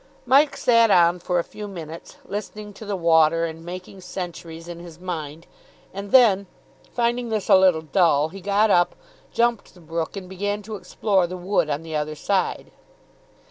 Mike 0.25 0.57
sat 0.57 0.89
on 0.89 1.19
for 1.19 1.37
a 1.37 1.43
few 1.43 1.67
minutes, 1.67 2.17
listening 2.25 2.73
to 2.73 2.85
the 2.85 2.95
water 2.95 3.45
and 3.45 3.63
making 3.63 4.01
centuries 4.01 4.67
in 4.67 4.79
his 4.79 4.99
mind, 4.99 5.45
and 5.93 6.09
then, 6.11 6.47
finding 6.91 7.29
this 7.29 7.47
a 7.49 7.55
little 7.55 7.83
dull, 7.83 8.29
he 8.29 8.41
got 8.41 8.71
up, 8.71 8.95
jumped 9.31 9.75
the 9.75 9.79
brook, 9.79 10.17
and 10.17 10.27
began 10.27 10.63
to 10.63 10.75
explore 10.75 11.27
the 11.27 11.37
wood 11.37 11.69
on 11.69 11.83
the 11.83 11.95
other 11.95 12.15
side. 12.15 12.71